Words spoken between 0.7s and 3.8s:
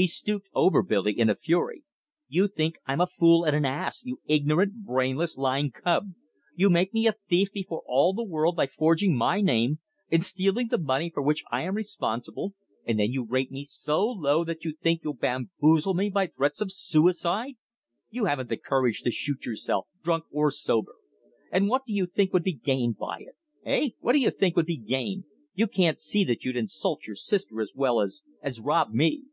Billy in a fury. "You think I'm a fool and an